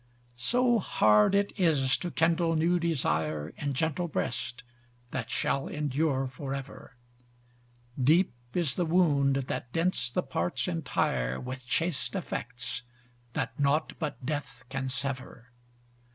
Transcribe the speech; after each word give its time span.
So 0.39 0.79
hard 0.79 1.35
it 1.35 1.53
is 1.59 1.95
to 1.97 2.09
kindle 2.09 2.55
new 2.55 2.79
desire, 2.79 3.53
In 3.59 3.75
gentle 3.75 4.07
breast 4.07 4.63
that 5.11 5.29
shall 5.29 5.67
endure 5.67 6.25
for 6.25 6.55
ever: 6.55 6.95
Deep 8.03 8.33
is 8.55 8.73
the 8.73 8.85
wound, 8.87 9.35
that 9.47 9.71
dints 9.71 10.09
the 10.09 10.23
parts 10.23 10.67
entire 10.67 11.39
With 11.39 11.67
chaste 11.67 12.15
affects, 12.15 12.81
that 13.33 13.59
naught 13.59 13.93
but 13.99 14.25
death 14.25 14.63
can 14.69 14.89
sever. 14.89 15.51